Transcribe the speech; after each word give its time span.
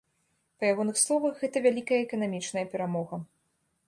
Па 0.61 0.69
ягоных 0.73 0.95
словах, 1.01 1.33
гэта 1.41 1.57
вялікая 1.65 1.99
эканамічная 2.07 2.65
перамога. 2.73 3.21